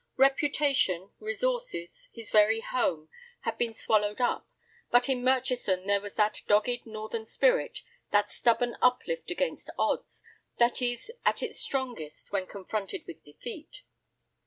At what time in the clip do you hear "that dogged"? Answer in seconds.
6.15-6.87